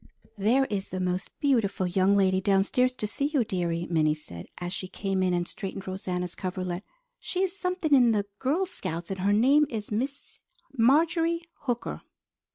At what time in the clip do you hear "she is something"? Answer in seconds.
7.19-7.93